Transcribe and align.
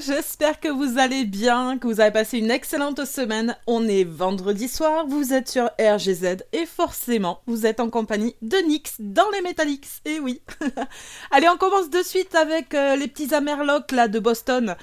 j'espère 0.00 0.60
que 0.60 0.68
vous 0.68 0.98
allez 0.98 1.24
bien, 1.24 1.78
que 1.78 1.86
vous 1.86 2.00
avez 2.00 2.10
passé 2.10 2.38
une 2.38 2.50
excellente 2.50 3.04
semaine. 3.04 3.56
On 3.66 3.86
est 3.86 4.04
vendredi 4.04 4.68
soir, 4.68 5.06
vous 5.06 5.32
êtes 5.32 5.48
sur 5.48 5.70
RGZ 5.78 6.44
et 6.52 6.66
forcément 6.66 7.40
vous 7.46 7.66
êtes 7.66 7.80
en 7.80 7.90
compagnie 7.90 8.34
de 8.42 8.56
Nix 8.58 8.96
dans 8.98 9.28
les 9.32 9.40
Metallics, 9.42 9.88
et 10.04 10.20
oui. 10.20 10.42
allez, 11.30 11.48
on 11.48 11.56
commence 11.56 11.90
de 11.90 12.02
suite 12.02 12.34
avec 12.34 12.74
euh, 12.74 12.96
les 12.96 13.08
petits 13.08 13.34
Amerlocs 13.34 13.92
là 13.92 14.08
de 14.08 14.18
Boston, 14.18 14.76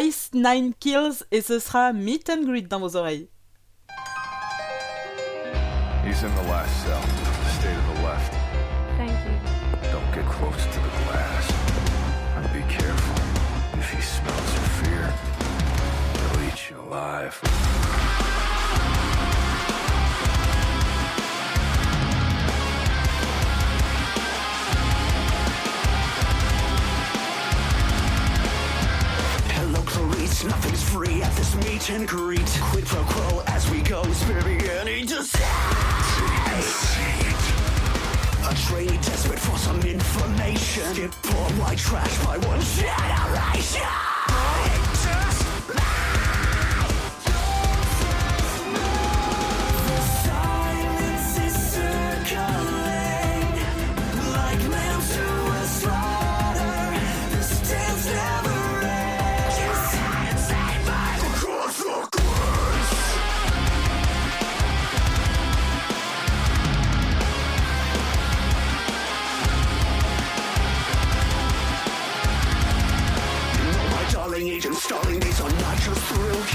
Ice 0.00 0.30
Nine 0.34 0.72
Kills 0.78 1.24
et 1.30 1.40
ce 1.40 1.58
sera 1.58 1.92
Meet 1.92 2.30
and 2.30 2.44
Greet 2.44 2.68
dans 2.68 2.80
vos 2.80 2.96
oreilles. 2.96 3.28
Clarice. 16.88 17.38
Nothing's 30.44 30.82
free 30.90 31.20
at 31.20 31.34
this 31.34 31.54
meet 31.56 31.90
and 31.90 32.06
greet. 32.06 32.46
Quid 32.70 32.86
pro 32.86 33.02
quo 33.02 33.42
as 33.48 33.68
we 33.70 33.80
go. 33.80 34.02
Spirit 34.12 34.44
beginning 34.44 35.06
to 35.08 35.18
A 38.44 38.54
trainee 38.66 38.96
desperate 38.98 39.40
for 39.40 39.58
some 39.58 39.80
information. 39.80 40.94
Skip 40.94 41.12
poor 41.22 41.50
white 41.60 41.78
trash 41.78 42.24
by 42.24 42.38
one 42.38 42.60
generation. 42.60 44.17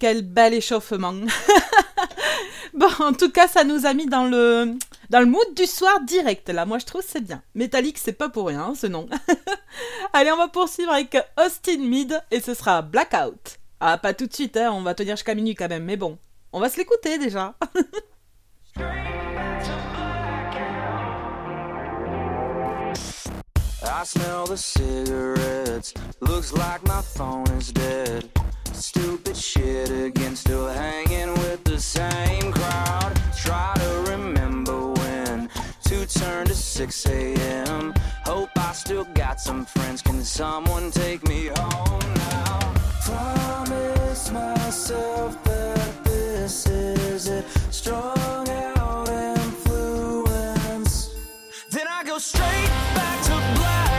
quel 0.00 0.22
bel 0.22 0.54
échauffement. 0.54 1.12
bon, 2.74 2.88
en 2.98 3.12
tout 3.12 3.30
cas, 3.30 3.46
ça 3.46 3.62
nous 3.62 3.86
a 3.86 3.94
mis 3.94 4.06
dans 4.06 4.24
le 4.24 4.74
dans 5.10 5.20
le 5.20 5.26
mood 5.26 5.54
du 5.54 5.66
soir 5.66 6.00
direct. 6.00 6.48
Là, 6.48 6.64
moi, 6.64 6.78
je 6.78 6.86
trouve 6.86 7.02
c'est 7.06 7.20
bien. 7.20 7.42
Métallique, 7.54 7.98
c'est 7.98 8.14
pas 8.14 8.30
pour 8.30 8.48
rien, 8.48 8.74
ce 8.74 8.88
nom. 8.88 9.08
Allez, 10.12 10.32
on 10.32 10.36
va 10.36 10.48
poursuivre 10.48 10.90
avec 10.90 11.16
Austin 11.38 11.78
Mead 11.78 12.20
et 12.30 12.40
ce 12.40 12.54
sera 12.54 12.82
Blackout. 12.82 13.58
Ah, 13.78 13.98
pas 13.98 14.14
tout 14.14 14.26
de 14.26 14.34
suite, 14.34 14.56
hein, 14.56 14.72
on 14.72 14.82
va 14.82 14.94
tenir 14.94 15.16
jusqu'à 15.16 15.34
minuit 15.34 15.54
quand 15.54 15.68
même, 15.68 15.84
mais 15.84 15.96
bon, 15.96 16.18
on 16.52 16.60
va 16.60 16.68
se 16.68 16.78
l'écouter 16.78 17.18
déjà. 17.18 17.54
I 23.82 24.04
smell 24.04 24.46
the 24.46 24.56
cigarettes. 24.56 25.92
Looks 26.20 26.52
like 26.52 26.82
my 26.84 27.02
phone 27.02 27.46
is 27.58 27.72
dead. 27.72 28.30
Stupid 28.80 29.36
shit 29.36 29.90
again, 29.90 30.34
still 30.34 30.66
hanging 30.66 31.34
with 31.34 31.62
the 31.64 31.78
same 31.78 32.50
crowd. 32.50 33.12
Try 33.36 33.74
to 33.76 34.10
remember 34.10 34.92
when 34.92 35.50
to 35.84 36.06
turn 36.06 36.46
to 36.46 36.54
6 36.54 37.06
a.m. 37.06 37.92
Hope 38.24 38.48
I 38.56 38.72
still 38.72 39.04
got 39.12 39.38
some 39.38 39.66
friends. 39.66 40.00
Can 40.00 40.24
someone 40.24 40.90
take 40.90 41.28
me 41.28 41.50
home 41.54 42.14
now? 42.14 42.72
Promise 43.04 44.30
myself 44.30 45.44
that 45.44 46.04
this 46.04 46.66
is 46.66 47.26
it. 47.28 47.44
Strung 47.70 48.48
out 48.48 49.08
influence. 49.36 51.14
Then 51.70 51.86
I 51.86 52.02
go 52.04 52.16
straight 52.16 52.70
back 52.94 53.22
to 53.24 53.32
blackout. 53.60 53.89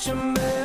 watching 0.00 0.32
me 0.32 0.59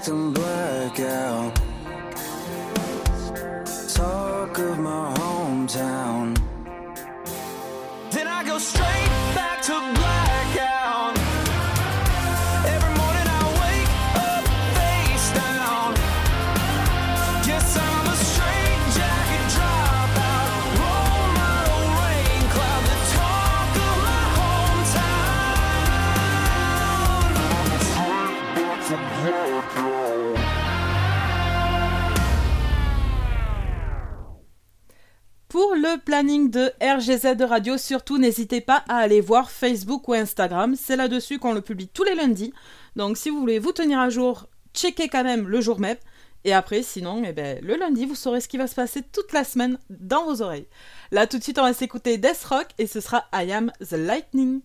Back 0.00 0.06
to 0.06 0.30
blackout. 0.30 1.56
Talk 3.92 4.58
of 4.58 4.78
my 4.78 5.12
hometown. 5.18 6.38
Then 8.10 8.26
I 8.26 8.42
go 8.46 8.58
straight 8.58 9.10
back 9.34 9.60
to 9.64 9.72
blackout. 9.72 10.79
Planning 35.98 36.50
de 36.50 36.72
RGZ 36.80 37.42
Radio, 37.42 37.76
surtout 37.76 38.18
n'hésitez 38.18 38.60
pas 38.60 38.84
à 38.88 38.96
aller 38.96 39.20
voir 39.20 39.50
Facebook 39.50 40.08
ou 40.08 40.14
Instagram. 40.14 40.74
C'est 40.76 40.96
là-dessus 40.96 41.38
qu'on 41.38 41.52
le 41.52 41.60
publie 41.60 41.88
tous 41.88 42.04
les 42.04 42.14
lundis. 42.14 42.52
Donc 42.96 43.16
si 43.16 43.30
vous 43.30 43.40
voulez 43.40 43.58
vous 43.58 43.72
tenir 43.72 43.98
à 43.98 44.10
jour, 44.10 44.46
checkez 44.74 45.08
quand 45.08 45.24
même 45.24 45.48
le 45.48 45.60
jour 45.60 45.80
même. 45.80 45.96
Et 46.44 46.52
après, 46.52 46.82
sinon, 46.82 47.22
eh 47.26 47.32
ben, 47.32 47.58
le 47.62 47.76
lundi, 47.76 48.06
vous 48.06 48.14
saurez 48.14 48.40
ce 48.40 48.48
qui 48.48 48.56
va 48.56 48.66
se 48.66 48.74
passer 48.74 49.02
toute 49.02 49.32
la 49.32 49.44
semaine 49.44 49.78
dans 49.90 50.24
vos 50.24 50.40
oreilles. 50.40 50.68
Là, 51.10 51.26
tout 51.26 51.38
de 51.38 51.42
suite, 51.42 51.58
on 51.58 51.62
va 51.62 51.74
s'écouter 51.74 52.16
Death 52.16 52.44
Rock 52.44 52.68
et 52.78 52.86
ce 52.86 53.00
sera 53.00 53.26
I 53.34 53.52
Am 53.52 53.72
the 53.80 53.92
Lightning. 53.92 54.62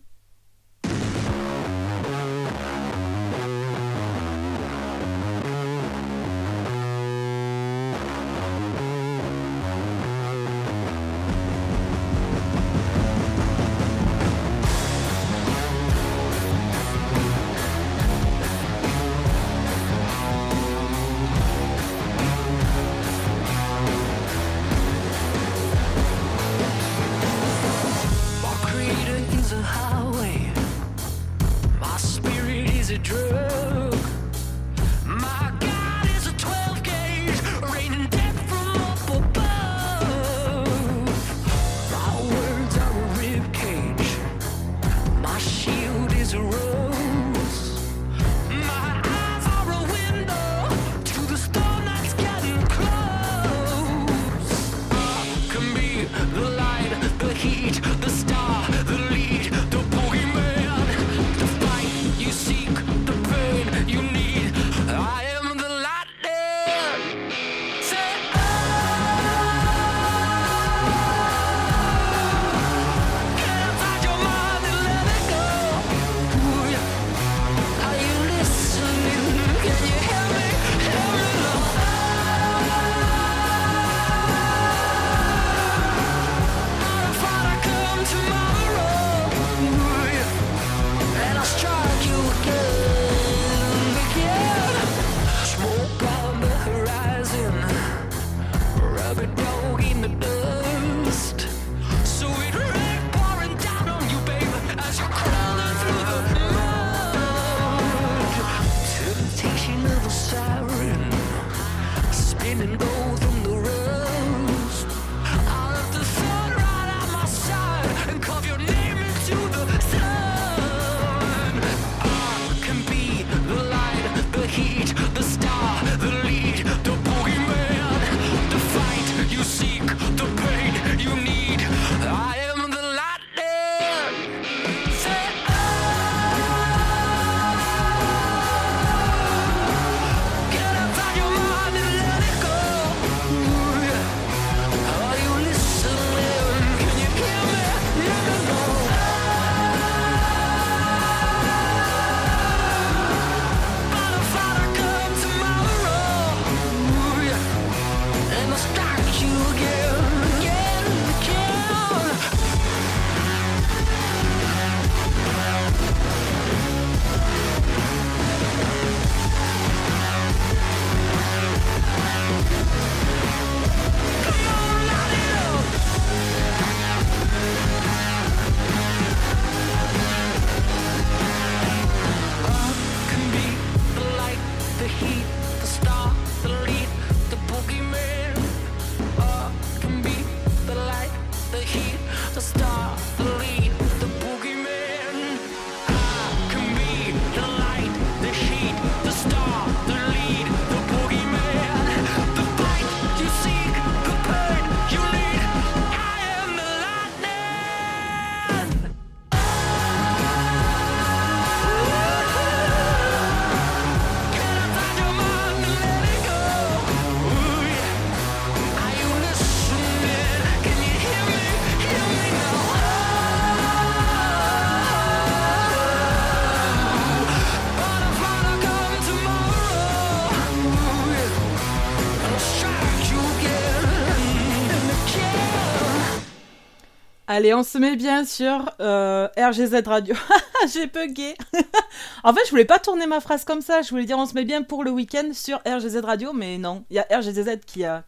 Allez, 237.36 237.54
on 237.54 237.64
se 237.64 237.78
met 237.78 237.98
bien 237.98 238.24
sur 238.24 238.72
euh, 238.80 239.28
RGZ 239.36 239.86
Radio. 239.86 240.16
J'ai 240.74 240.88
bugué. 240.88 241.36
en 242.24 242.34
fait, 242.34 242.40
je 242.46 242.50
voulais 242.50 242.64
pas 242.64 242.80
tourner 242.80 243.08
ma 243.08 243.20
phrase 243.20 243.44
comme 243.44 243.60
ça. 243.60 243.82
Je 243.82 243.90
voulais 243.90 244.06
dire 244.06 244.18
on 244.18 244.26
se 244.26 244.36
met 244.36 244.46
bien 244.46 244.64
pour 244.64 244.86
le 244.86 244.92
week-end 244.92 245.32
sur 245.34 245.58
RGZ 245.68 245.98
Radio, 245.98 246.32
mais 246.32 246.58
non. 246.58 246.86
Il 246.90 246.96
y 246.96 247.00
a 247.00 247.06
RGZ 247.12 247.60
qui 247.68 247.84
a 247.84 248.06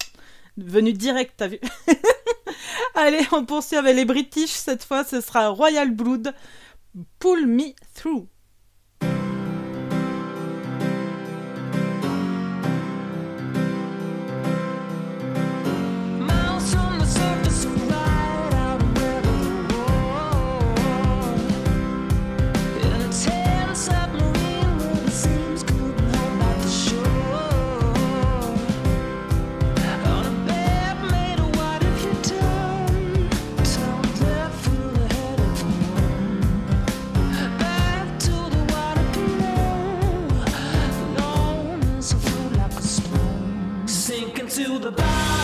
venu 0.55 0.93
direct, 0.93 1.33
t'as 1.35 1.49
vu 1.49 1.59
Allez, 2.95 3.19
on 3.33 3.43
poursuit 3.43 3.75
avec 3.75 3.97
les 3.97 4.05
British 4.05 4.51
cette 4.51 4.85
fois. 4.85 5.03
Ce 5.03 5.19
sera 5.19 5.49
Royal 5.49 5.91
Blood. 5.91 6.33
Pull 7.19 7.47
me 7.47 7.73
through. 7.95 8.27
the. 44.91 45.36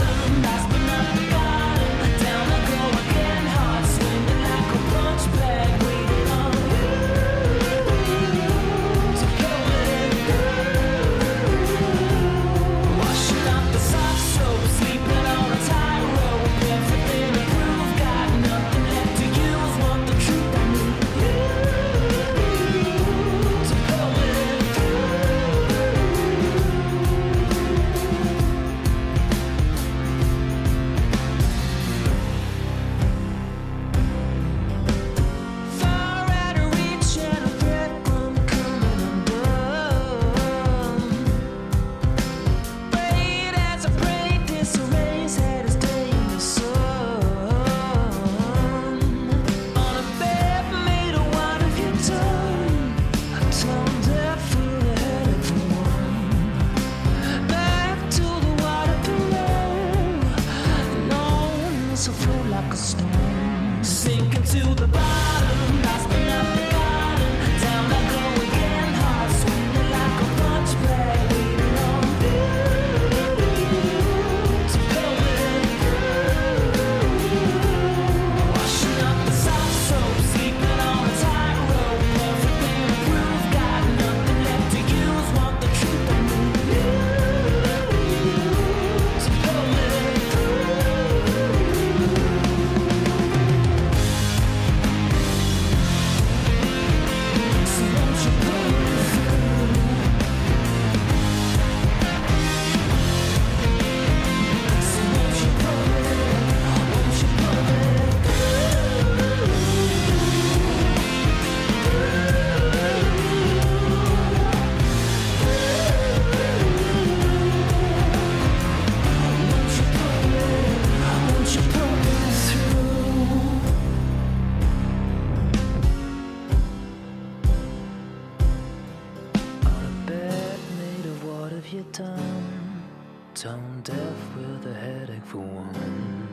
the 134.64 134.74
headache 134.74 135.26
for 135.26 135.40
one. 135.40 136.28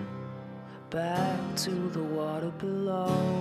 Back 0.90 1.56
to 1.56 1.70
the 1.92 2.02
water 2.02 2.52
below. 2.58 3.40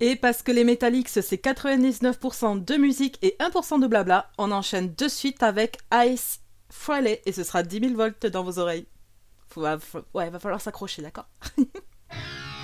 Et 0.00 0.16
parce 0.16 0.42
que 0.42 0.52
les 0.52 0.64
Metallics 0.64 1.08
c'est 1.08 1.36
99% 1.36 2.64
de 2.64 2.76
musique 2.76 3.18
et 3.22 3.36
1% 3.40 3.80
de 3.80 3.86
blabla, 3.86 4.30
on 4.38 4.50
enchaîne 4.50 4.94
de 4.94 5.08
suite 5.08 5.42
avec 5.42 5.78
Ice 5.92 6.40
Friday 6.70 7.22
et 7.24 7.32
ce 7.32 7.44
sera 7.44 7.62
10 7.62 7.80
000 7.80 7.94
volts 7.94 8.26
dans 8.26 8.42
vos 8.42 8.58
oreilles. 8.58 8.86
Faut, 9.48 9.62
ouais, 10.14 10.30
va 10.30 10.38
falloir 10.38 10.60
s'accrocher, 10.60 11.02
d'accord? 11.02 11.28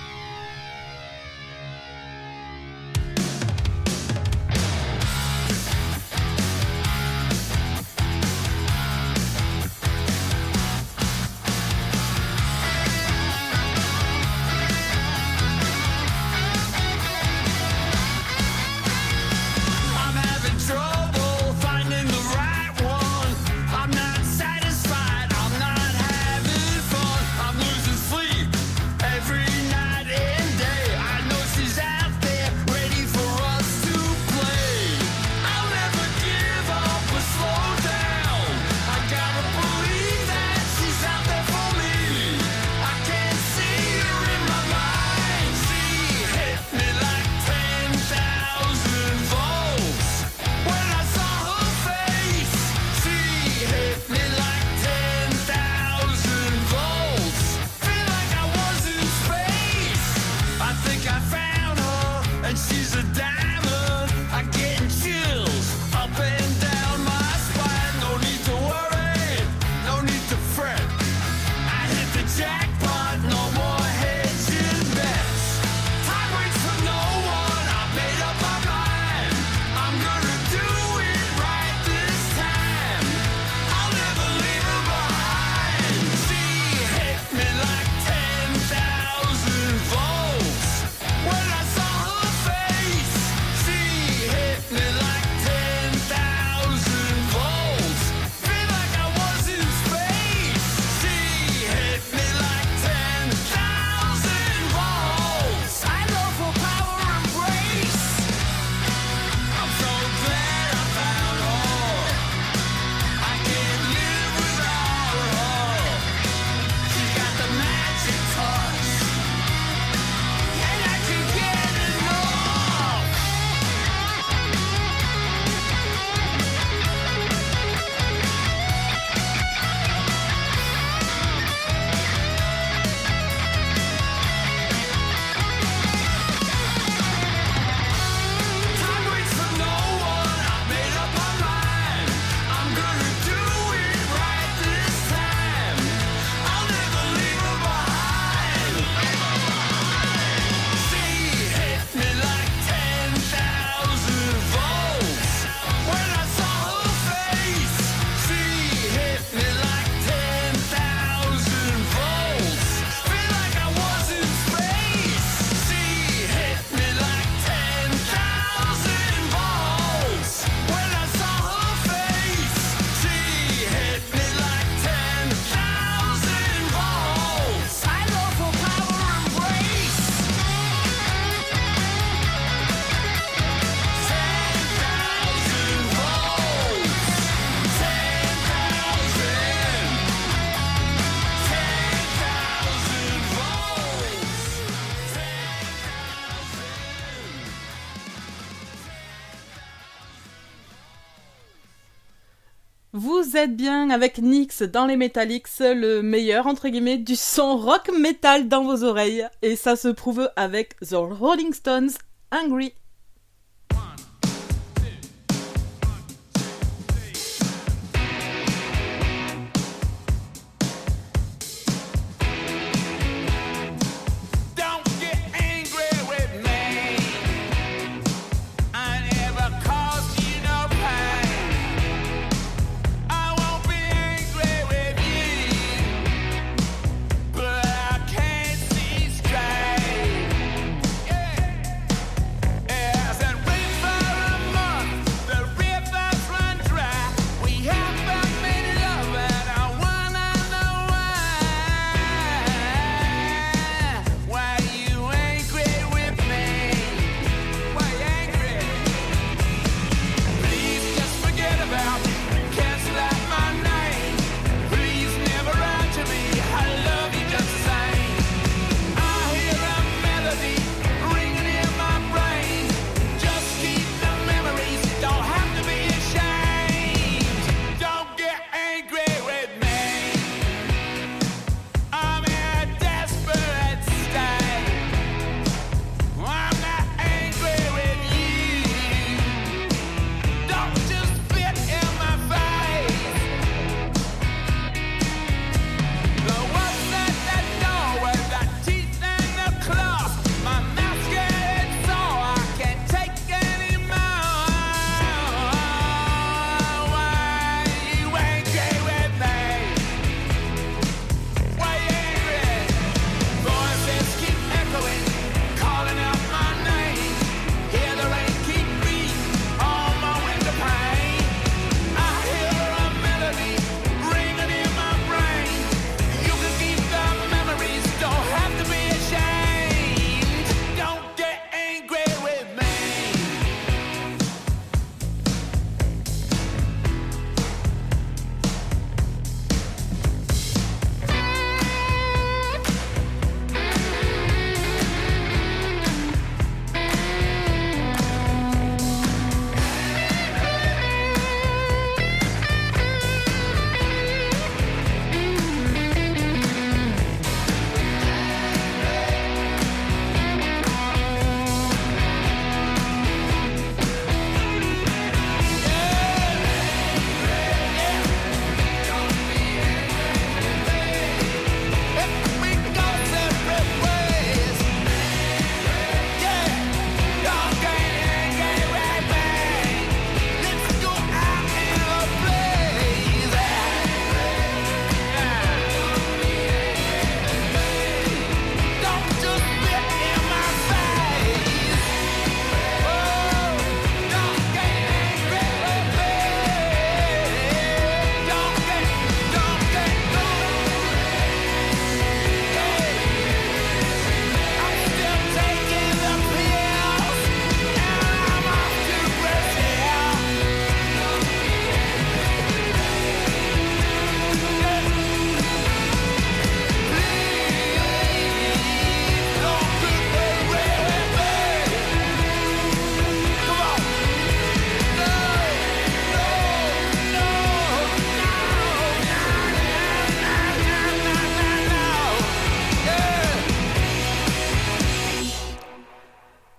Vous 202.97 203.35
êtes 203.35 203.57
bien 203.57 203.89
avec 203.89 204.19
Nix 204.19 204.61
dans 204.61 204.85
les 204.85 204.95
Metallics, 204.95 205.49
le 205.59 205.99
meilleur 205.99 206.47
entre 206.47 206.69
guillemets 206.69 206.97
du 206.97 207.17
son 207.17 207.57
rock 207.57 207.91
metal 207.91 208.47
dans 208.47 208.63
vos 208.63 208.85
oreilles. 208.85 209.27
Et 209.41 209.57
ça 209.57 209.75
se 209.75 209.89
prouve 209.89 210.31
avec 210.37 210.79
The 210.79 210.93
Rolling 210.93 211.51
Stones, 211.53 211.89
Angry 212.31 212.73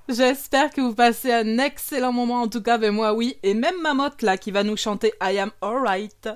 J'espère 0.09 0.71
que 0.71 0.81
vous 0.81 0.95
passez 0.95 1.33
un 1.33 1.59
excellent 1.59 2.12
moment 2.12 2.42
en 2.42 2.49
tout 2.49 2.62
cas, 2.62 2.79
mais 2.79 2.92
moi 2.92 3.12
oui, 3.12 3.38
et 3.42 3.55
même 3.55 3.81
Mamotte 3.83 4.23
là 4.23 4.37
qui 4.37 4.53
va 4.53 4.62
nous 4.62 4.77
chanter 4.77 5.12
I 5.21 5.38
am 5.38 5.51
alright. 5.61 6.29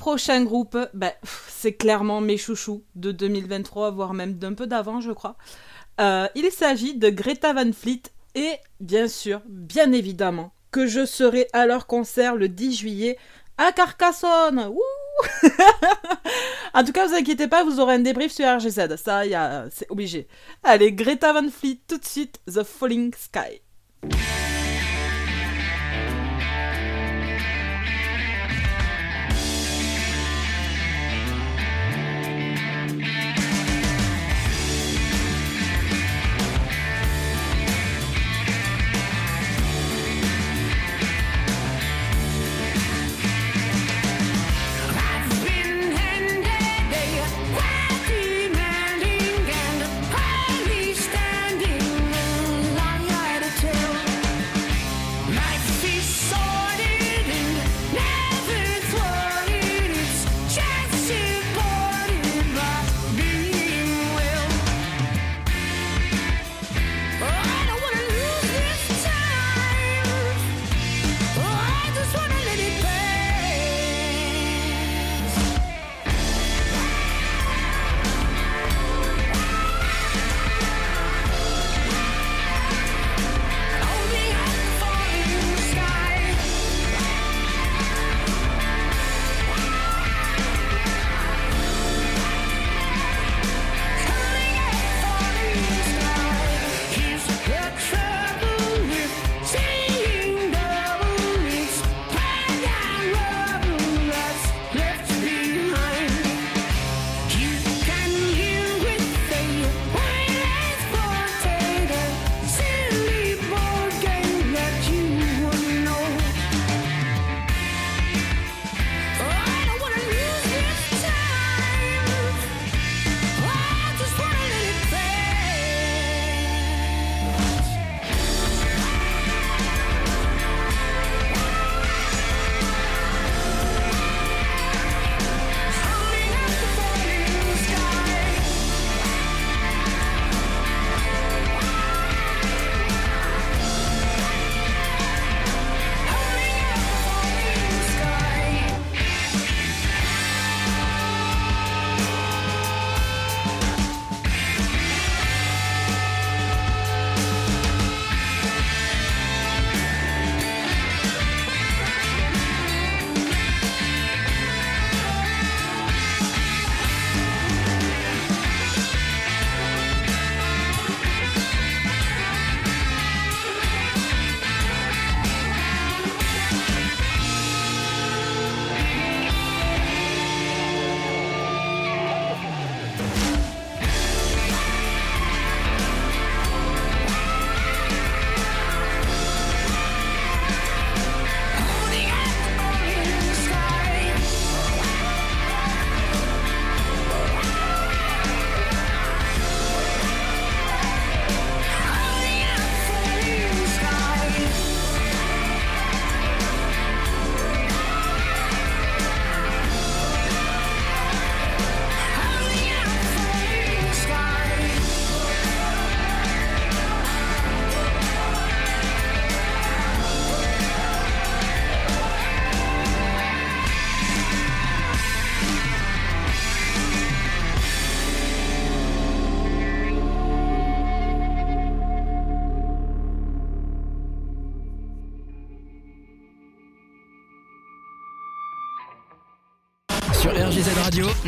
Prochain 0.00 0.42
groupe, 0.42 0.76
ben, 0.94 1.12
c'est 1.46 1.74
clairement 1.74 2.20
mes 2.20 2.36
chouchous 2.38 2.82
de 2.96 3.12
2023, 3.12 3.90
voire 3.92 4.14
même 4.14 4.34
d'un 4.34 4.54
peu 4.54 4.66
d'avant, 4.66 5.00
je 5.00 5.12
crois. 5.12 5.36
Euh, 6.00 6.26
il 6.34 6.50
s'agit 6.50 6.96
de 6.96 7.10
Greta 7.10 7.52
Van 7.52 7.70
Fleet 7.72 8.02
et 8.34 8.54
bien 8.80 9.06
sûr, 9.06 9.42
bien 9.46 9.92
évidemment, 9.92 10.52
que 10.72 10.86
je 10.86 11.04
serai 11.04 11.46
à 11.52 11.66
leur 11.66 11.86
concert 11.86 12.34
le 12.34 12.48
10 12.48 12.74
juillet 12.78 13.18
à 13.58 13.70
Carcassonne. 13.72 14.70
En 16.72 16.84
tout 16.84 16.92
cas, 16.92 17.06
vous 17.08 17.14
inquiétez 17.14 17.48
pas, 17.48 17.64
vous 17.64 17.80
aurez 17.80 17.94
un 17.96 17.98
débrief 17.98 18.32
sur 18.32 18.46
RGZ. 18.46 18.96
Ça, 18.96 19.26
y 19.26 19.34
a- 19.34 19.66
c'est 19.70 19.90
obligé. 19.90 20.28
Allez, 20.62 20.92
Greta 20.92 21.32
Van 21.32 21.48
Fleet, 21.50 21.80
tout 21.86 21.98
de 21.98 22.04
suite, 22.06 22.40
The 22.46 22.62
Falling 22.62 23.12
Sky. 23.14 23.60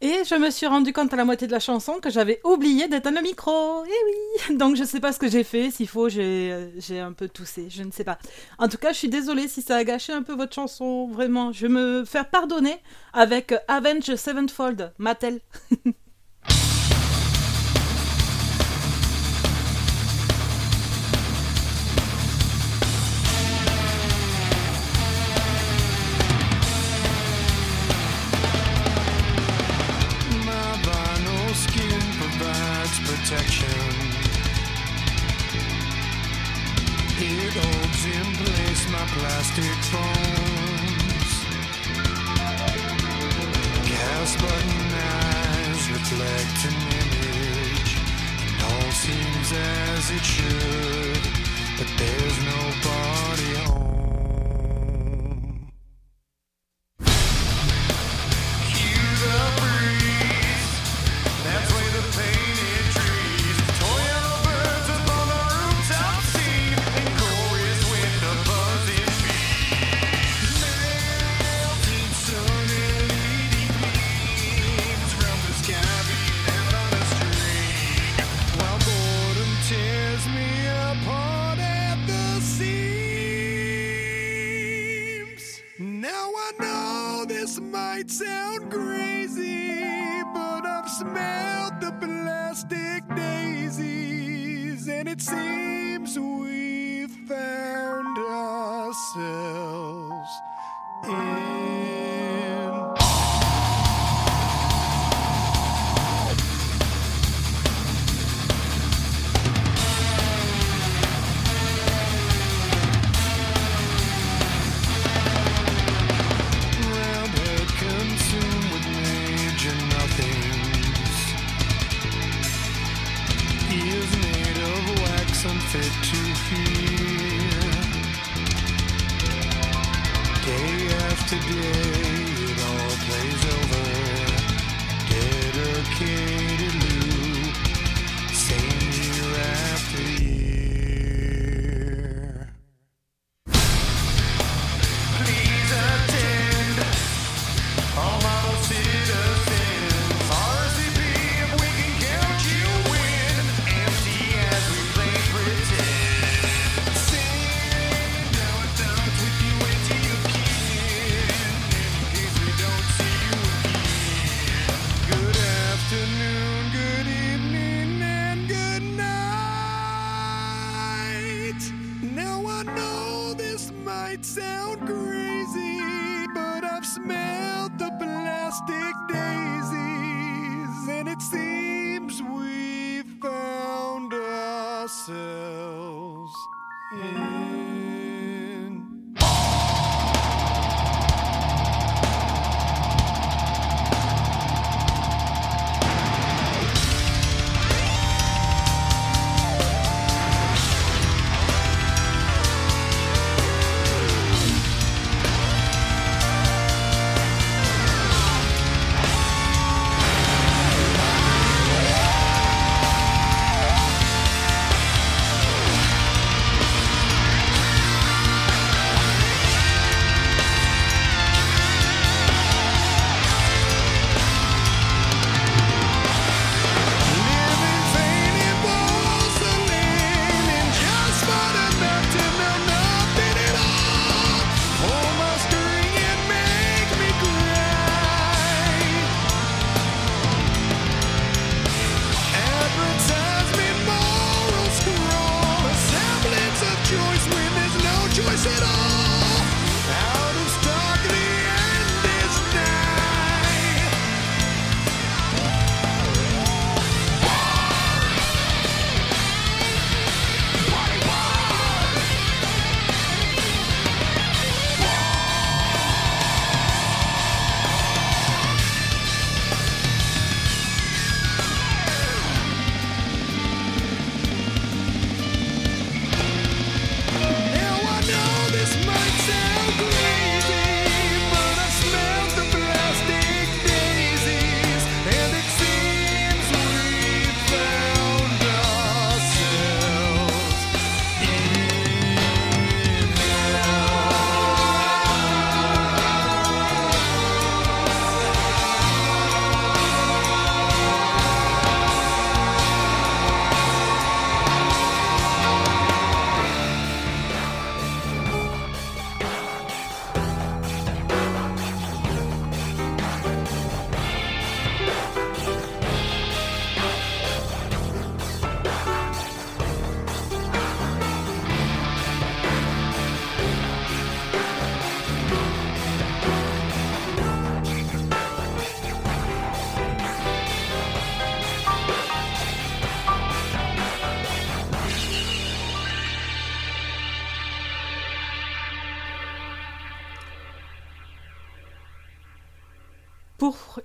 Et 0.00 0.22
je 0.24 0.36
me 0.36 0.50
suis 0.50 0.66
rendu 0.66 0.92
compte 0.92 1.12
à 1.12 1.16
la 1.16 1.24
moitié 1.24 1.48
de 1.48 1.52
la 1.52 1.58
chanson 1.58 1.98
que 2.00 2.08
j'avais 2.08 2.40
oublié 2.44 2.86
d'éteindre 2.86 3.16
le 3.16 3.22
micro. 3.22 3.84
Eh 3.84 4.48
oui 4.48 4.56
Donc 4.56 4.76
je 4.76 4.84
sais 4.84 5.00
pas 5.00 5.12
ce 5.12 5.18
que 5.18 5.28
j'ai 5.28 5.42
fait, 5.42 5.72
s'il 5.72 5.88
faut, 5.88 6.08
euh, 6.08 6.70
j'ai 6.76 7.00
un 7.00 7.12
peu 7.12 7.28
toussé, 7.28 7.66
je 7.68 7.82
ne 7.82 7.90
sais 7.90 8.04
pas. 8.04 8.18
En 8.58 8.68
tout 8.68 8.78
cas, 8.78 8.92
je 8.92 8.98
suis 8.98 9.08
désolée 9.08 9.48
si 9.48 9.60
ça 9.60 9.74
a 9.74 9.82
gâché 9.82 10.12
un 10.12 10.22
peu 10.22 10.34
votre 10.34 10.54
chanson, 10.54 11.08
vraiment. 11.08 11.50
Je 11.50 11.66
vais 11.66 11.72
me 11.72 12.04
faire 12.04 12.30
pardonner 12.30 12.76
avec 13.12 13.52
Avenge 13.66 14.14
Sevenfold, 14.14 14.92
Mattel. 14.98 15.40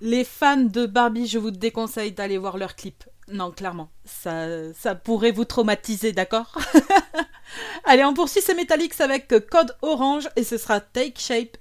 les 0.04 0.26
fans 0.26 0.58
de 0.58 0.86
Barbie, 0.86 1.28
je 1.28 1.40
vous 1.40 1.50
déconseille 1.50 2.12
d'aller 2.12 2.38
voir 2.38 2.58
leur 2.58 2.76
clip. 2.76 3.06
Non, 3.30 3.52
clairement, 3.52 3.90
ça, 4.04 4.74
ça 4.74 4.96
pourrait 4.96 5.32
vous 5.32 5.46
traumatiser, 5.46 6.12
d'accord? 6.12 6.58
Allez, 7.86 8.04
on 8.04 8.14
poursuit 8.14 8.42
ces 8.42 8.54
Metallics 8.54 9.00
avec 9.00 9.34
Code 9.50 9.78
Orange 9.82 10.28
et 10.36 10.44
ce 10.44 10.58
sera 10.58 10.82
Take 10.82 11.20
Shape 11.22 11.56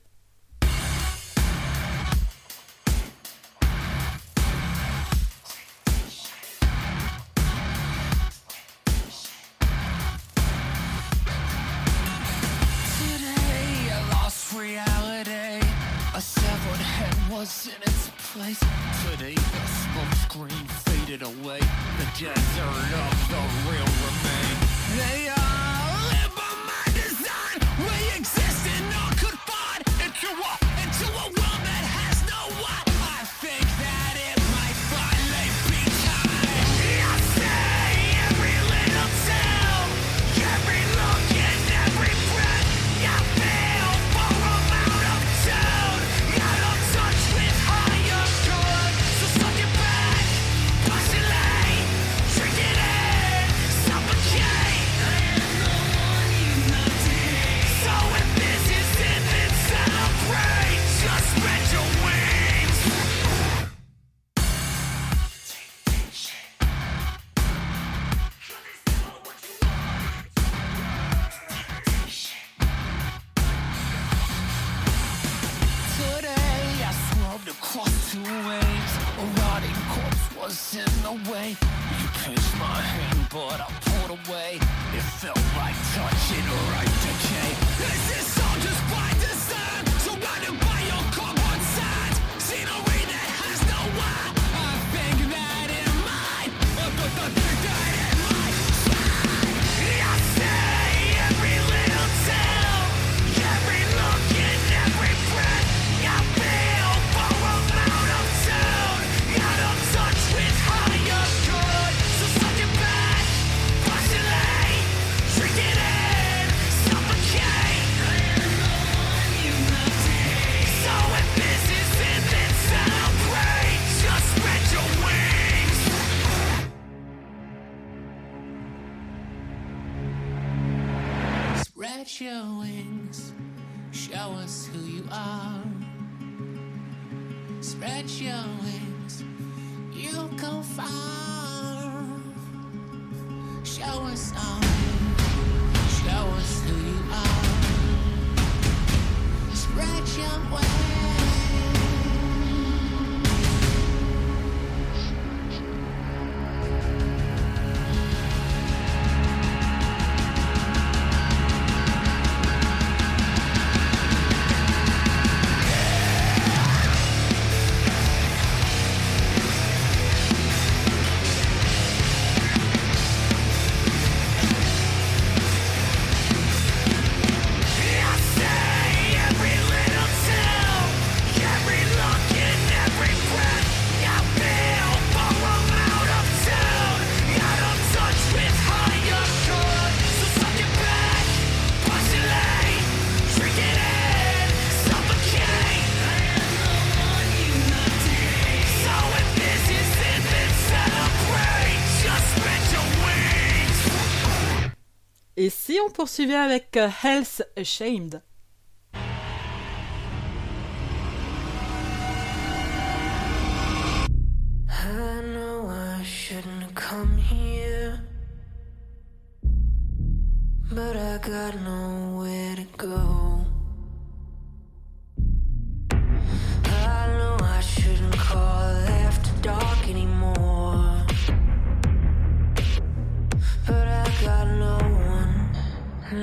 poursuivait 206.02 206.34
avec 206.34 206.76
euh, 206.76 206.88
Health 207.04 207.48
Ashamed 207.56 208.22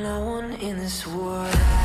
no 0.10 0.22
one 0.22 0.53
in 0.53 0.76
this 0.76 1.05
world. 1.05 1.78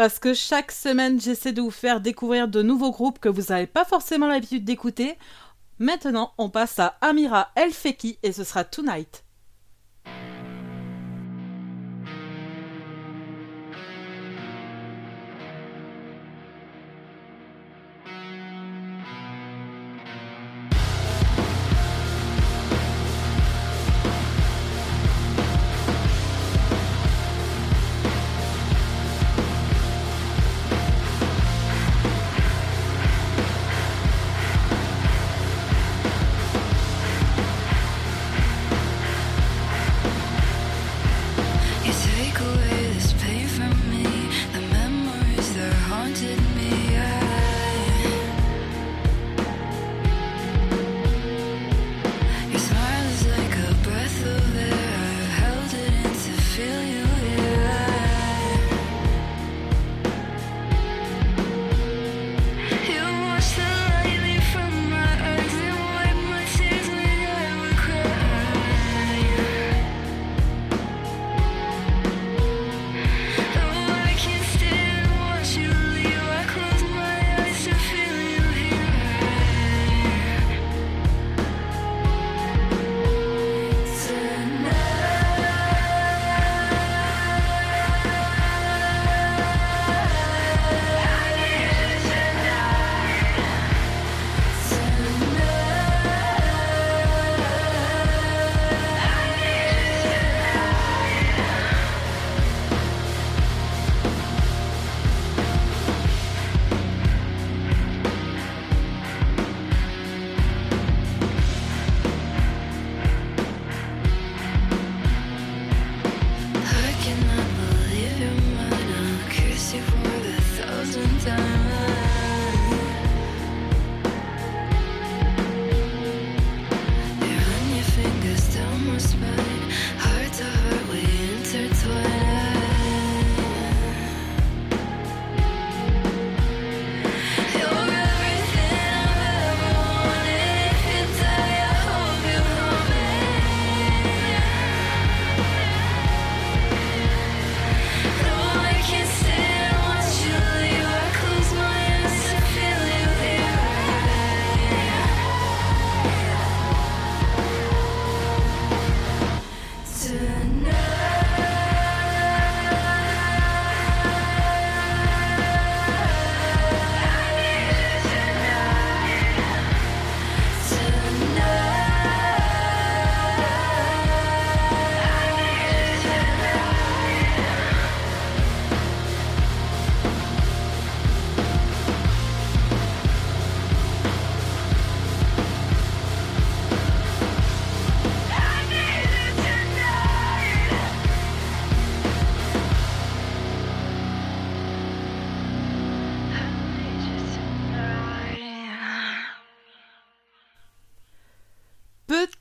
Parce 0.00 0.18
que 0.18 0.32
chaque 0.32 0.72
semaine, 0.72 1.20
j'essaie 1.20 1.52
de 1.52 1.60
vous 1.60 1.70
faire 1.70 2.00
découvrir 2.00 2.48
de 2.48 2.62
nouveaux 2.62 2.90
groupes 2.90 3.18
que 3.18 3.28
vous 3.28 3.52
n'avez 3.52 3.66
pas 3.66 3.84
forcément 3.84 4.28
l'habitude 4.28 4.64
d'écouter. 4.64 5.18
Maintenant, 5.78 6.32
on 6.38 6.48
passe 6.48 6.78
à 6.78 6.96
Amira 7.02 7.50
El 7.54 7.70
Feki 7.70 8.18
et 8.22 8.32
ce 8.32 8.42
sera 8.42 8.64
Tonight. 8.64 9.24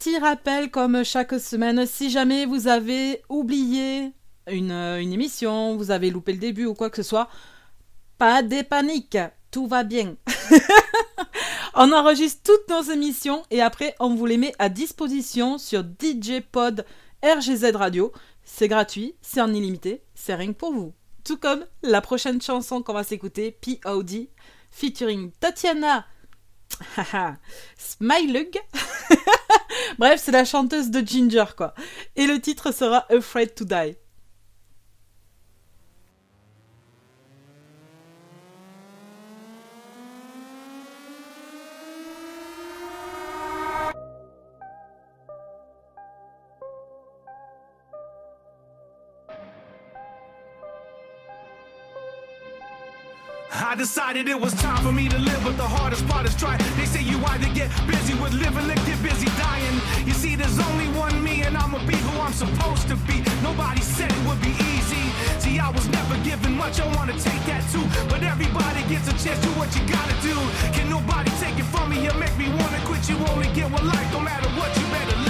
Petit 0.09 0.17
rappel 0.17 0.71
comme 0.71 1.03
chaque 1.03 1.39
semaine, 1.39 1.85
si 1.85 2.09
jamais 2.09 2.47
vous 2.47 2.67
avez 2.67 3.21
oublié 3.29 4.11
une, 4.47 4.71
euh, 4.71 4.99
une 4.99 5.13
émission, 5.13 5.77
vous 5.77 5.91
avez 5.91 6.09
loupé 6.09 6.33
le 6.33 6.39
début 6.39 6.65
ou 6.65 6.73
quoi 6.73 6.89
que 6.89 6.95
ce 6.95 7.07
soit, 7.07 7.29
pas 8.17 8.41
de 8.41 8.63
panique, 8.63 9.19
tout 9.51 9.67
va 9.67 9.83
bien. 9.83 10.15
on 11.75 11.91
enregistre 11.91 12.41
toutes 12.43 12.67
nos 12.69 12.81
émissions 12.91 13.43
et 13.51 13.61
après 13.61 13.95
on 13.99 14.15
vous 14.15 14.25
les 14.25 14.37
met 14.37 14.55
à 14.57 14.69
disposition 14.69 15.59
sur 15.59 15.83
DJ 15.83 16.41
Pod 16.51 16.85
RGZ 17.23 17.75
Radio. 17.75 18.11
C'est 18.43 18.67
gratuit, 18.67 19.13
c'est 19.21 19.41
en 19.41 19.53
illimité, 19.53 20.01
c'est 20.15 20.33
rien 20.33 20.53
que 20.53 20.57
pour 20.57 20.73
vous. 20.73 20.91
Tout 21.23 21.37
comme 21.37 21.67
la 21.83 22.01
prochaine 22.01 22.41
chanson 22.41 22.81
qu'on 22.81 22.93
va 22.93 23.03
s'écouter, 23.03 23.51
POD, 23.61 24.27
featuring 24.71 25.31
Tatiana 25.39 26.07
Smilug. 27.77 28.57
Bref, 29.97 30.21
c'est 30.23 30.31
la 30.31 30.45
chanteuse 30.45 30.91
de 30.91 31.05
Ginger, 31.05 31.45
quoi. 31.55 31.73
Et 32.15 32.27
le 32.27 32.39
titre 32.39 32.71
sera 32.73 33.05
Afraid 33.11 33.55
to 33.55 33.65
Die. 33.65 33.95
I 53.69 53.75
decided 53.75 54.27
it 54.27 54.41
was 54.41 54.51
time 54.55 54.81
for 54.81 54.91
me 54.91 55.07
to 55.09 55.19
live, 55.19 55.43
but 55.43 55.55
the 55.55 55.69
hardest 55.77 56.01
part 56.07 56.25
is 56.25 56.33
try. 56.33 56.57
They 56.73 56.85
say 56.85 57.03
you 57.03 57.23
either 57.23 57.53
get 57.53 57.69
busy 57.85 58.15
with 58.17 58.33
living 58.33 58.65
or 58.65 58.73
get 58.89 58.97
busy 59.03 59.29
dying. 59.37 59.77
You 60.09 60.13
see, 60.13 60.33
there's 60.35 60.57
only 60.57 60.87
one 60.97 61.23
me, 61.23 61.43
and 61.43 61.55
I'ma 61.55 61.77
be 61.85 61.93
who 61.93 62.19
I'm 62.19 62.33
supposed 62.33 62.87
to 62.89 62.95
be. 63.05 63.21
Nobody 63.43 63.81
said 63.81 64.09
it 64.09 64.23
would 64.25 64.41
be 64.41 64.57
easy. 64.73 65.05
See, 65.37 65.59
I 65.59 65.69
was 65.69 65.87
never 65.87 66.17
given 66.25 66.57
much, 66.57 66.81
I 66.81 66.87
wanna 66.97 67.13
take 67.13 67.45
that 67.45 67.61
too. 67.69 67.85
But 68.09 68.23
everybody 68.23 68.81
gets 68.89 69.05
a 69.05 69.13
chance, 69.21 69.37
do 69.45 69.53
what 69.53 69.69
you 69.77 69.85
gotta 69.85 70.17
do. 70.25 70.33
Can 70.73 70.89
nobody 70.89 71.29
take 71.37 71.59
it 71.59 71.69
from 71.69 71.91
me? 71.91 72.01
You 72.01 72.13
make 72.17 72.35
me 72.41 72.49
wanna 72.49 72.81
quit. 72.89 73.07
You 73.07 73.17
only 73.29 73.53
get 73.53 73.69
one 73.69 73.85
life, 73.85 74.09
no 74.11 74.19
matter 74.19 74.49
what, 74.57 74.73
you 74.81 74.85
better 74.89 75.15
live 75.17 75.28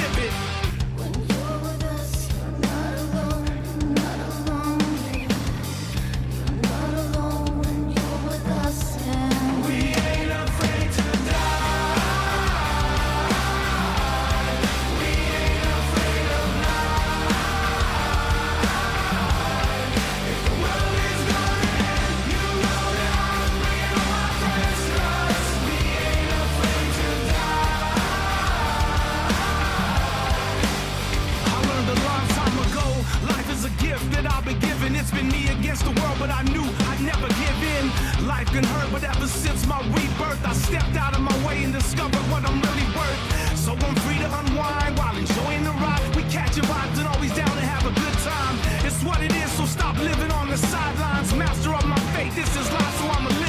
It's 35.00 35.12
been 35.12 35.30
me 35.30 35.48
against 35.48 35.86
the 35.86 35.96
world, 36.02 36.20
but 36.20 36.30
I 36.30 36.44
knew 36.52 36.68
I'd 36.92 37.00
never 37.00 37.30
give 37.40 37.60
in. 37.64 38.28
Life 38.28 38.52
can 38.52 38.66
hurt, 38.66 38.92
but 38.92 39.02
ever 39.02 39.28
since 39.28 39.66
my 39.66 39.80
rebirth, 39.96 40.44
I 40.46 40.52
stepped 40.52 40.98
out 40.98 41.16
of 41.16 41.22
my 41.22 41.32
way 41.48 41.64
and 41.64 41.72
discovered 41.72 42.26
what 42.28 42.44
I'm 42.44 42.60
really 42.60 42.88
worth. 42.92 43.22
So 43.56 43.72
I'm 43.80 43.96
free 44.04 44.20
to 44.20 44.28
unwind 44.28 44.98
while 45.00 45.16
enjoying 45.16 45.64
the 45.64 45.72
ride. 45.80 46.04
We 46.18 46.24
catch 46.24 46.58
your 46.58 46.66
vibes 46.66 47.00
and 47.00 47.08
always 47.08 47.34
down 47.34 47.48
to 47.48 47.64
have 47.64 47.86
a 47.88 47.96
good 47.96 48.18
time. 48.28 48.56
It's 48.84 49.02
what 49.02 49.24
it 49.24 49.32
is, 49.32 49.50
so 49.54 49.64
stop 49.66 49.98
living 50.00 50.32
on 50.32 50.50
the 50.50 50.58
sidelines. 50.58 51.34
Master 51.34 51.72
of 51.72 51.86
my 51.88 52.00
fate, 52.12 52.36
this 52.36 52.52
is 52.60 52.70
life, 52.70 52.96
so 53.00 53.08
I'ma 53.08 53.30
live 53.40 53.49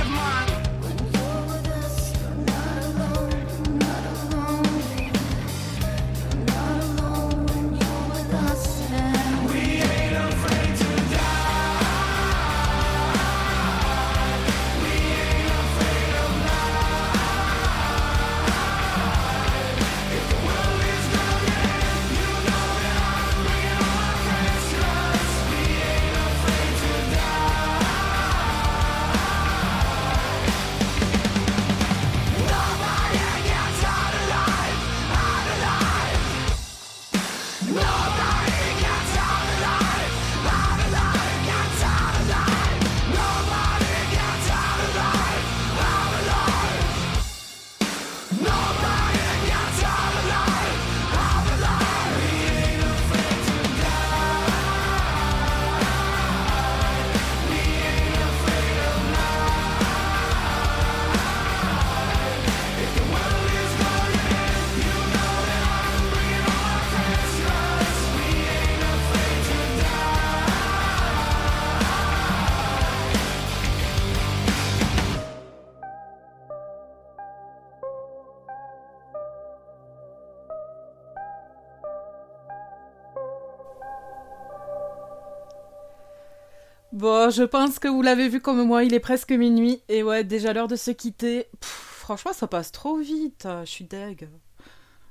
Bon, 87.01 87.31
je 87.31 87.45
pense 87.45 87.79
que 87.79 87.89
vous 87.89 88.03
l'avez 88.03 88.29
vu 88.29 88.43
comme 88.43 88.63
moi, 88.63 88.85
il 88.85 88.93
est 88.93 89.01
presque 89.01 89.33
minuit. 89.33 89.81
Et 89.89 90.03
ouais, 90.03 90.23
déjà 90.23 90.53
l'heure 90.53 90.69
de 90.69 90.77
se 90.77 90.91
quitter. 90.91 91.47
Franchement, 91.63 92.35
ça 92.35 92.47
passe 92.47 92.73
trop 92.73 92.99
vite. 92.99 93.49
Je 93.65 93.71
suis 93.71 93.87
deg. 93.87 94.29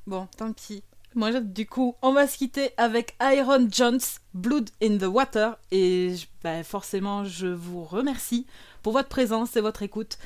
Bon, 0.05 0.27
tant 0.37 0.53
pis. 0.53 0.83
Moi, 1.15 1.31
du 1.39 1.65
coup, 1.65 1.95
on 2.03 2.13
va 2.13 2.27
se 2.27 2.37
quitter 2.37 2.69
avec 2.77 3.15
Iron 3.19 3.67
Jones, 3.71 4.01
Blood 4.35 4.69
in 4.83 4.99
the 4.99 5.05
Water. 5.11 5.57
Et 5.71 6.13
bah, 6.43 6.61
forcément, 6.63 7.25
je 7.25 7.47
vous 7.47 7.83
remercie 7.83 8.45
pour 8.83 8.93
votre 8.93 9.09
présence 9.09 9.55
et 9.55 9.61
votre 9.61 9.81
écoute. 9.81 10.19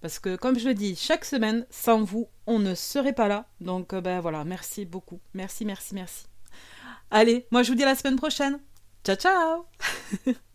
Parce 0.00 0.20
que, 0.20 0.36
comme 0.36 0.56
je 0.56 0.68
le 0.68 0.74
dis, 0.74 0.94
chaque 0.94 1.24
semaine, 1.24 1.66
sans 1.68 2.00
vous, 2.00 2.28
on 2.46 2.60
ne 2.60 2.76
serait 2.76 3.12
pas 3.12 3.26
là. 3.26 3.48
Donc, 3.60 3.92
euh, 3.92 4.00
ben 4.00 4.20
voilà, 4.20 4.44
merci 4.44 4.84
beaucoup. 4.84 5.18
Merci, 5.34 5.64
merci, 5.64 5.96
merci. 5.96 6.26
Allez, 7.10 7.48
moi, 7.50 7.64
je 7.64 7.72
vous 7.72 7.76
dis 7.76 7.82
à 7.82 7.86
la 7.86 7.96
semaine 7.96 8.14
prochaine. 8.14 8.60
Ciao, 9.04 9.16
ciao 9.16 9.66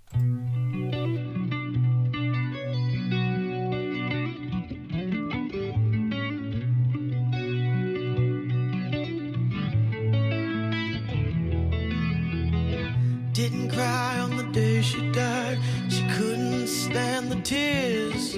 Didn't 13.33 13.71
cry 13.71 14.19
on 14.19 14.37
the 14.37 14.43
day 14.51 14.83
she 14.83 15.11
died. 15.11 15.57
She 15.89 16.03
couldn't 16.15 16.67
stand 16.67 17.31
the 17.31 17.41
tears. 17.41 18.37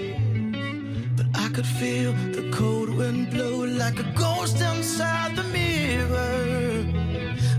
But 1.17 1.27
I 1.35 1.49
could 1.49 1.67
feel 1.67 2.13
the 2.31 2.49
cold 2.51 2.89
wind 2.89 3.29
blow 3.31 3.65
like 3.65 3.99
a 3.99 4.09
ghost 4.15 4.61
inside 4.61 5.35
the 5.35 5.43
mirror. 5.43 6.85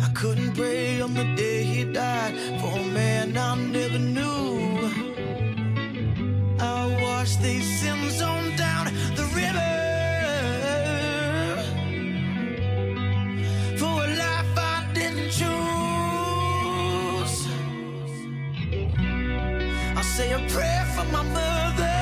I 0.02 0.08
couldn't 0.14 0.54
pray 0.54 1.02
on 1.02 1.12
the 1.12 1.24
day 1.36 1.62
he 1.62 1.84
died 1.84 2.34
for 2.60 2.85
never 3.56 3.98
knew. 3.98 4.90
I 6.60 6.86
watched 7.02 7.42
these 7.42 7.66
sins 7.80 8.22
on 8.22 8.56
down 8.56 8.86
the 9.16 9.24
river. 9.40 9.72
For 13.80 13.94
a 14.06 14.08
life 14.24 14.58
I 14.58 14.86
didn't 14.94 15.30
choose. 15.38 15.48
I 19.96 20.02
say 20.02 20.32
a 20.32 20.40
prayer 20.54 20.86
for 20.96 21.04
my 21.16 21.22
mother. 21.22 22.00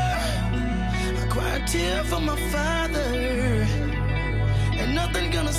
I 1.22 1.26
cry 1.30 1.56
a 1.56 1.66
tear 1.66 2.04
for 2.04 2.20
my 2.20 2.36
father. 2.52 3.08
Ain't 4.80 4.94
nothing 4.94 5.30
gonna 5.30 5.52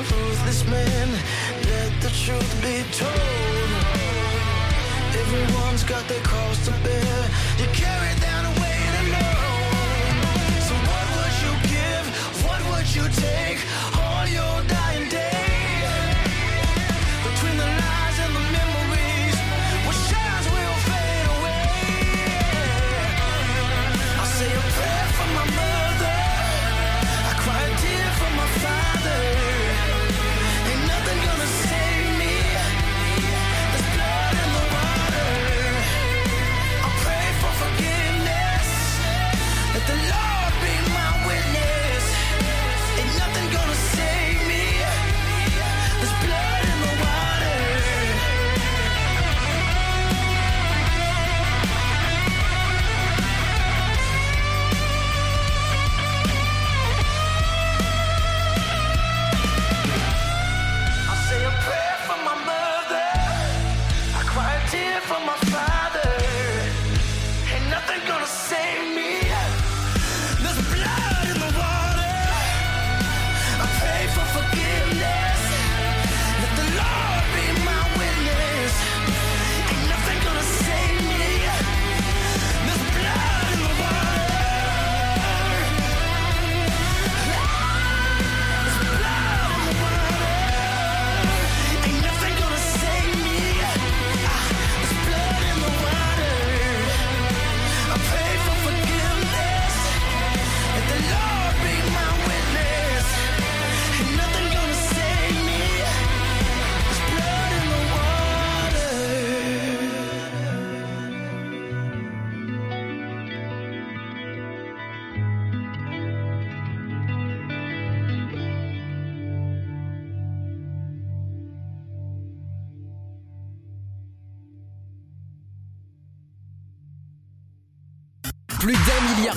of 0.00 0.12
a 0.12 0.16
ruthless 0.28 0.62
man. 0.68 1.08
Let 1.72 1.92
the 2.02 2.10
truth 2.10 2.52
be 2.60 2.84
told. 2.92 3.70
Everyone's 5.22 5.84
got 5.84 6.06
their 6.08 6.22
cross 6.22 6.64
to 6.66 6.72
bear. 6.84 7.18
You 7.60 7.66
carry 7.72 8.12
that 8.24 8.44
weight 8.60 8.94
alone. 9.04 10.16
So 10.68 10.74
what 10.90 11.06
would 11.16 11.36
you 11.44 11.52
give? 11.74 12.04
What 12.44 12.60
would 12.70 12.88
you 12.94 13.06
take? 13.24 13.60